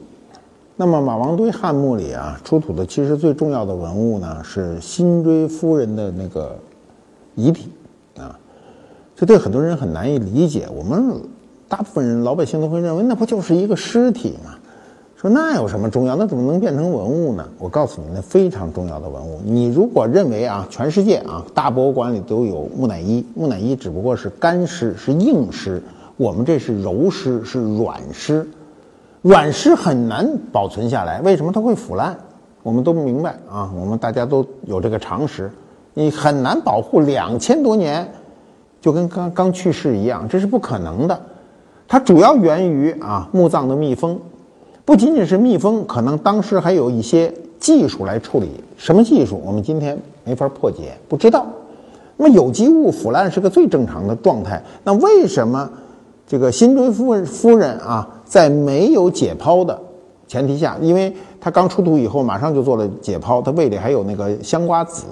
[0.78, 6.54] 那么马王堆汉墓里啊出土的其实最重要的文物呢是辛追夫人的那个
[7.36, 7.70] 遗体
[8.18, 8.38] 啊，
[9.16, 10.68] 这对很多人很难以理解。
[10.76, 11.14] 我们
[11.70, 14.52] 大部分人老百姓都会认为那不就是一个尸体吗？
[15.16, 16.18] 说那有什么重要？
[16.18, 17.48] 那怎么能变成文物呢？
[17.58, 19.40] 我告诉你，那非常重要的文物。
[19.46, 25.82] 你如果认为啊全世界啊大博物馆里都有木乃伊，木乃伊只不过是干尸是硬尸，
[26.18, 28.46] 我们这是柔尸是软尸。
[29.26, 32.16] 软尸很难保存下来，为什么它会腐烂？
[32.62, 35.52] 我们都明白啊，我们大家都有这个常识，
[35.96, 38.08] 你很难保护两千多年，
[38.80, 41.20] 就跟刚刚去世一样，这是不可能的。
[41.88, 44.20] 它主要源于啊墓葬的密封，
[44.86, 48.64] 不仅仅是密封，可能当时还有一些技术来处理。
[48.78, 49.42] 什么技术？
[49.44, 51.48] 我们今天没法破解，不知道。
[52.16, 55.68] 那么有机物腐烂是个最正常的状态，那为什么
[56.28, 58.08] 这个辛追夫人夫人啊？
[58.26, 59.80] 在没有解剖的
[60.28, 65.04] 前提下，因为他刚出土以后，马上就做了解剖，他胃里还有那个香瓜子，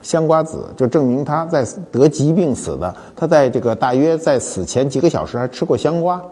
[0.00, 2.94] 香瓜子就证明他在得疾病死的。
[3.14, 6.22] 他在这个大约在死前几个小时还吃过香瓜，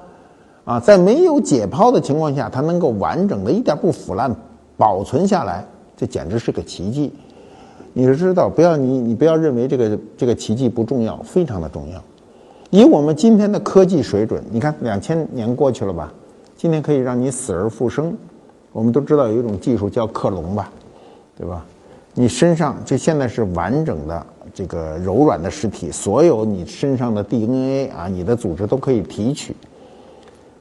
[0.64, 4.35] 啊，在没有解剖的情况下，他能够完整的一点不腐烂
[4.79, 5.62] 保存下来，
[5.94, 7.12] 这简直是个奇迹。
[7.92, 12.03] 你是知道，不要你你不要认为这个这个奇迹不重要，非常的重要。
[12.71, 16.13] 以我们今天的科技水准，你看两千年过去了吧？
[16.55, 18.15] 今天可以让你死而复生。
[18.73, 20.71] 我们都知道有一种技术叫克隆吧，
[21.37, 21.65] 对吧？
[22.13, 29.57] 你身上这现在是完整的这个柔软的尸体，所有你身上的 DNA 啊，你的组织都可以提取。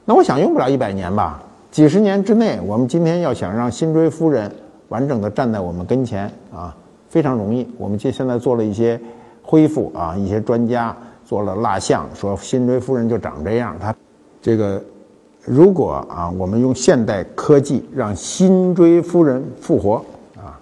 [0.06, 1.42] 那我想用不了一百年吧？
[1.70, 4.50] 几十年之内，我们今天要想让辛追夫人
[4.88, 6.74] 完整的站在我们跟前啊，
[7.10, 7.68] 非常容易。
[7.76, 8.98] 我们就现在做了一些
[9.42, 10.96] 恢复啊，一些专家。
[11.28, 13.76] 做了蜡像，说辛追夫人就长这样。
[13.78, 13.94] 他
[14.40, 14.82] 这个，
[15.44, 20.02] 如果啊，我们用现代科技让辛追夫人复活
[20.38, 20.58] 啊，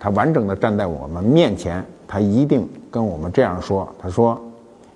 [0.00, 4.36] 他完整的站在我们面前，他一定跟我们这样说：“他说，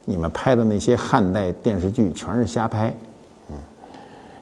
[0.04, 2.92] 你们拍的那些汉代电视剧全是瞎拍，
[3.50, 3.54] 嗯，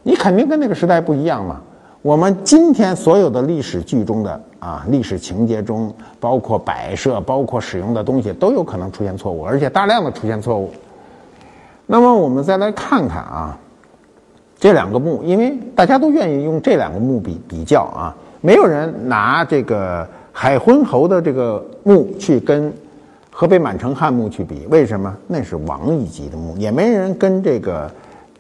[0.02, 1.61] 你肯定跟那个时代不一样嘛。
[2.03, 10.71] 我们今天所有的历史剧中的。”啊，历史情节中包括摆设，包括使用的东西都有可能出现错误，而且大量的出现错误。
[11.85, 13.59] 那么我们再来看看啊，
[14.61, 22.73] 这两个墓，因为大家都愿意用这两个墓比比较啊，没有人拿这个海昏侯的这个墓去跟
[23.33, 25.12] 河北满城汉墓去比，为什么？
[25.27, 27.91] 那是王一级的墓，也没人跟这个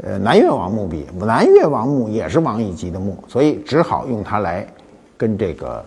[0.02, 4.66] 呃南越王墓比，南越王墓也是王一级的墓，所以只好用它来
[5.16, 5.84] 跟这个。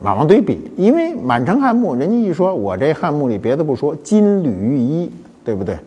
[0.00, 5.10] 马王堆比，因为满城汉墓，人家一说，我这汉墓里别的不说，金缕玉衣，
[5.42, 5.78] 对不对？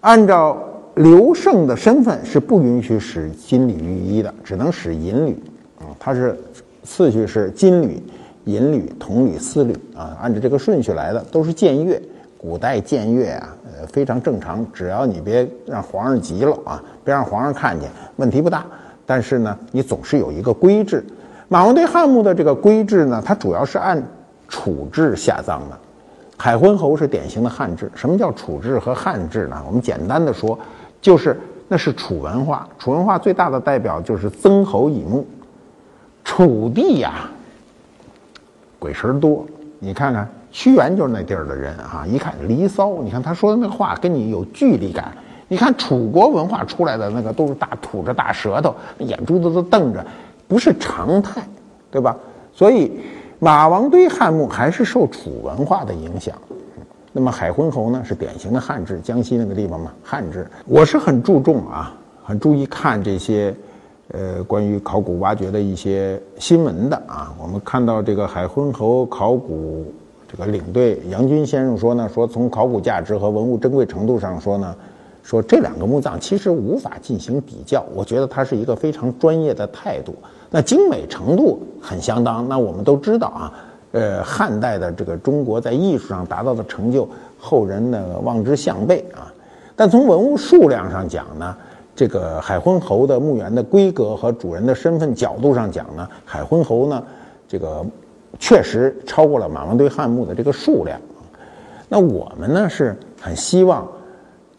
[0.00, 0.56] 按照
[0.94, 5.32] 刘胜的身份是不允许使金缕玉衣的，只能使银缕
[5.78, 5.90] 啊。
[5.98, 6.38] 它是
[6.84, 8.00] 次序是金缕、
[8.44, 12.00] 银缕、铜缕、丝缕啊，按照这个顺序来的，都是僭越。
[12.38, 18.64] 古代僭越啊，呃，非常正常，只要你别让皇上急了啊，别让皇上看见，问题不大。
[19.04, 21.04] 但是呢，你总是有一个规制。
[21.48, 24.00] 马王堆汉墓的这个规制呢，它主要是按
[24.48, 25.76] 楚制下葬的。
[26.36, 27.90] 海昏侯是典型的汉制。
[27.94, 29.60] 什么叫楚制和汉制呢？
[29.66, 30.56] 我们简单的说，
[31.00, 32.68] 就是那是楚文化。
[32.78, 35.26] 楚文化最大的代表就是曾侯乙墓。
[36.22, 37.28] 楚地呀，
[38.78, 39.44] 鬼神多。
[39.80, 43.00] 你看看屈原就是那地儿的人啊，一看离骚。
[43.00, 45.16] 你看他说的那话跟你有距离感。
[45.46, 50.04] 你看楚国文化出来的那个都是大吐着大舌头，眼珠子都瞪着。
[50.48, 51.40] 不是常态，
[51.92, 52.16] 对吧？
[52.52, 52.90] 所以
[53.38, 56.34] 马王堆汉墓还是受楚文化的影响。
[57.12, 60.44] 那么海昏侯呢，是典型的汉制，江西那个地方嘛，汉制。
[60.66, 61.94] 我是很注重啊，
[62.24, 63.54] 很注意看这些，
[64.10, 67.32] 呃，关于考古挖掘的一些新闻的啊。
[67.40, 69.94] 我们看到这个海昏侯考古
[70.30, 74.74] 这个领队杨军先生说呢，说从考古价值和文物珍贵程度上说呢。
[75.20, 80.14] 说这两个墓葬其实无法进行比较，我觉得它是一个非常专业的态度。
[80.48, 82.48] 那精美程度很相当。
[82.48, 83.52] 那我们都知道啊，
[83.92, 87.06] 呃，汉代的这个中国在艺术上达到的成就，
[87.38, 89.30] 后人呢望之项背啊。
[89.76, 91.54] 但从文物数量上讲呢，
[91.94, 97.02] 这个海昏侯的墓园的规格和主人的身份角度上讲呢，海昏侯呢，
[97.46, 97.84] 这个
[98.38, 101.00] 确实超过了马王堆汉墓的这个数量。
[101.88, 103.86] 那我们呢是很希望。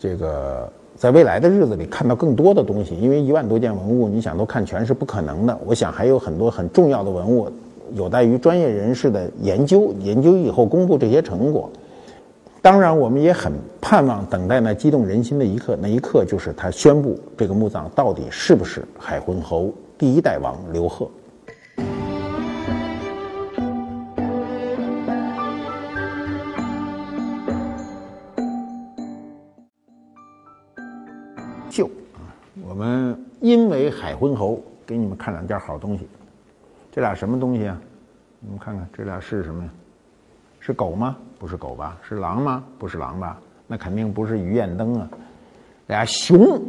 [0.02, 5.60] 这个在未来的日子里看到更多的东西，因为一万多件文物，你想都看全是不可能的。
[5.66, 7.52] 我想还有很多很重要的文物，
[7.94, 11.70] 有待于专业人士的研究，研究以后公布这些成果。
[12.62, 13.52] 当然，我们也很
[13.82, 21.10] 盼望等待那激动人心的一刻，那一刻就是他宣布这个墓葬到底是不是海昏侯第一代王刘贺。
[33.90, 36.08] 海昏侯给你们看两件好东西，
[36.92, 37.80] 这俩什么东西啊？
[38.40, 39.70] 你们看看这俩是什么呀？
[40.60, 41.18] 是狗吗？
[41.38, 41.98] 不是狗吧？
[42.02, 42.64] 是狼吗？
[42.78, 43.40] 不是狼吧？
[43.68, 45.10] 那肯定不是鱼焰灯啊！
[45.88, 46.62] 俩熊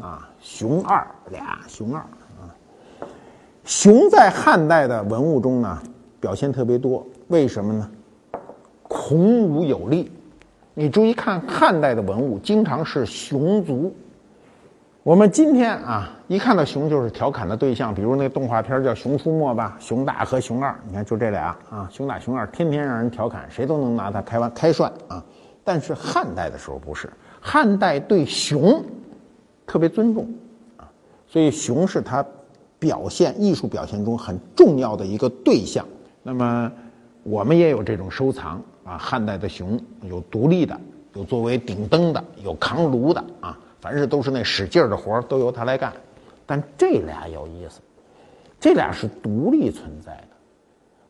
[0.00, 2.54] 啊，熊二俩熊二啊，
[3.64, 5.82] 熊在汉代的文物中呢
[6.20, 7.90] 表现特别多，为什么呢？
[8.82, 10.10] 孔武有力。
[10.74, 13.94] 你注意看汉代的文物，经常是熊族。
[15.08, 25.24] 我们今天啊，一看到熊就是调侃的对象，比如那动画片叫《熊出没》吧，熊大和熊二，你看就这俩啊，熊大熊二天天让人调侃，谁都能拿它开玩开涮啊。
[25.64, 28.84] 但是汉代的时候不是，汉代对熊
[29.66, 30.28] 特别尊重
[30.76, 30.84] 啊，
[31.26, 32.22] 所以熊是他
[32.78, 35.86] 表现艺术表现中很重要的一个对象。
[36.22, 36.70] 那么
[37.22, 40.78] 我们也有这种收藏啊，汉代的熊有独立的，
[41.14, 43.58] 有作为顶灯的，有扛炉的啊。
[43.80, 45.92] 凡是都是那使劲儿的活儿，都由他来干。
[46.44, 47.80] 但这俩有意思，
[48.58, 50.28] 这俩是独立存在的。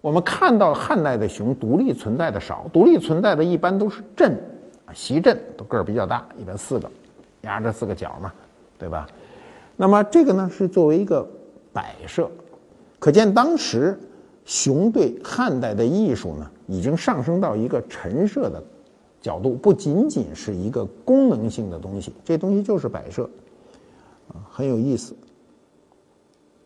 [0.00, 4.32] 我们看到汉代的熊独立存在的少，独立存在的一般都是阵
[4.84, 6.90] 啊，席阵都个儿比较大，一般四个，
[7.42, 8.32] 压着四个角嘛，
[8.78, 9.08] 对吧？
[9.76, 11.28] 那么这个呢是作为一个
[11.72, 12.30] 摆设，
[12.98, 13.98] 可见当时
[14.44, 18.62] 熊对汉代的艺术呢已经上升到一个陈设的。
[19.28, 23.28] 角度不仅仅是一个功能性的东西，这东西就是摆设，
[24.28, 25.14] 啊，很有意思。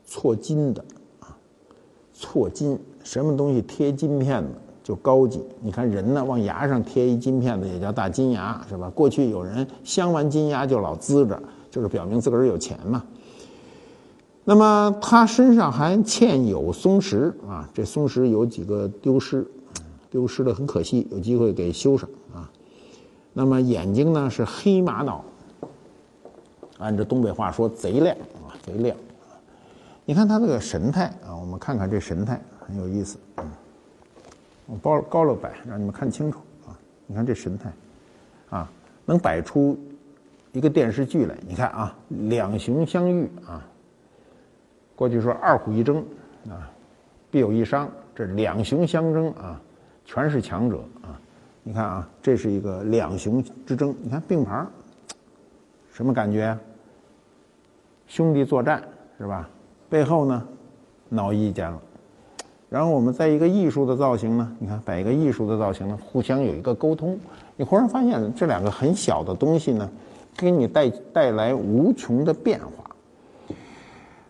[0.06, 0.84] 错金的
[1.18, 1.36] 啊，
[2.14, 4.48] 错金，什么东西贴金片子
[4.84, 5.42] 就高级。
[5.60, 8.88] 你看人呢，往牙上贴一金片子也叫大金牙，是吧？
[8.90, 13.02] 过去有人镶完金牙就老呲着，就是表明自个儿有钱嘛。
[14.44, 19.44] 那么他身上还嵌有松石啊，这松石有几个丢失，
[20.10, 22.50] 丢失的很可惜，有机会给修上啊。
[23.32, 25.24] 那么眼睛呢是黑玛瑙，
[26.78, 28.14] 按照东北话说贼亮
[28.46, 28.96] 啊，贼亮。
[30.04, 33.18] 你看他这个神态啊，我们看看这神态很有意思。
[33.38, 33.50] 嗯，
[34.66, 36.76] 我高高了摆，让你们看清楚啊。
[37.06, 37.72] 你看这神态，
[38.50, 38.70] 啊，
[39.06, 39.78] 能摆出
[40.52, 41.34] 一个电视剧来。
[41.46, 43.64] 你看啊，两雄相遇啊，
[44.96, 46.04] 过去说二虎一争
[46.50, 46.68] 啊，
[47.30, 47.88] 必有一伤。
[48.14, 49.58] 这两雄相争啊，
[50.04, 51.18] 全是强者啊。
[51.64, 53.94] 你看啊，这是一个两雄之争。
[54.02, 54.66] 你看并排
[55.92, 56.58] 什么感觉？
[58.06, 58.82] 兄弟作战
[59.18, 59.48] 是吧？
[59.88, 60.42] 背后呢，
[61.08, 61.80] 闹意见了。
[62.68, 67.18] 然后我们在一个艺术的造型呢，你看摆一个艺术的造型呢，互相有一个沟通。
[67.56, 69.88] 你忽然发现这两个很小的东西呢，
[70.36, 73.56] 给你带带来无穷的变化。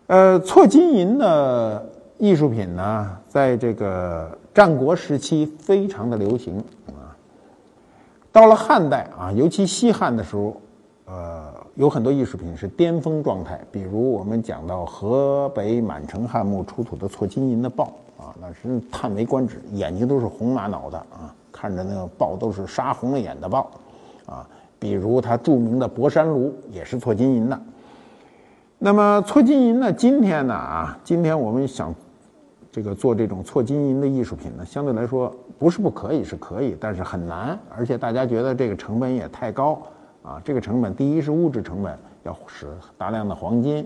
[0.07, 6.63] 呃，错金银的艺术品呢，在这个战国时期非常的流行。
[8.33, 10.59] 到了汉代啊，尤其西汉的时候，
[11.05, 13.61] 呃，有很多艺术品是巅峰状态。
[13.71, 23.69] 比如我们讲到河北满城汉墓出土的错金银的豹啊，那是叹为观止，眼睛都是红玛瑙的啊，看着那个豹都是杀红了眼的豹
[24.25, 24.49] 啊。
[24.79, 27.61] 比如它著名的博山炉也是错金银的。
[28.79, 31.93] 那么错金银呢，今天呢啊，今天我们想。
[32.73, 39.79] 这个做这种错金银的艺术品呢，相对来说不是不可以，是可以，但是很难，而且大家觉得这个成本也太高
[40.23, 40.41] 啊。
[40.43, 42.65] 这个成本，第一是物质成本，要使
[42.97, 43.85] 大量的黄金；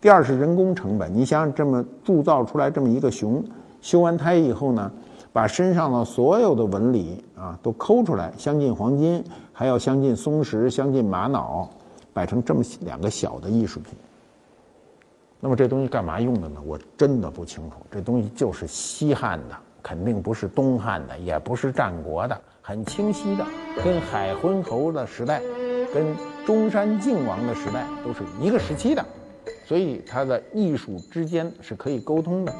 [0.00, 1.12] 第二是人工成本。
[1.12, 3.44] 你想这么铸造出来这么一个熊，
[3.80, 4.88] 修完胎以后呢，
[5.32, 11.68] 把身上的所有的纹理啊都抠出来，镶进黄金，还要镶进松石、镶进玛瑙，
[12.12, 13.94] 摆成这么两个小的艺术品。
[15.40, 16.60] 那么这东西干嘛用的呢？
[16.64, 17.76] 我真的不清楚。
[17.90, 23.46] 这东西就是西汉的，肯定不是东汉的，也不是战国的，很清晰的，
[23.84, 25.40] 跟海昏侯的时代，
[25.94, 26.14] 跟
[26.44, 29.04] 中山靖王的时代都是一个时期的，
[29.64, 32.52] 所以它的艺术之间是可以沟通的。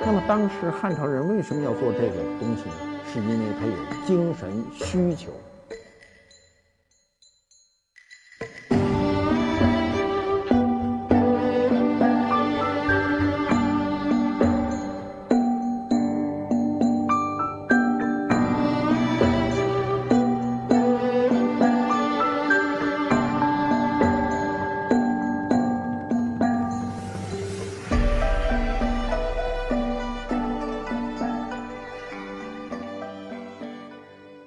[0.00, 2.74] 那么当时汉朝人为什么要做这个东西呢？
[3.12, 5.30] 是因为他有精神需求。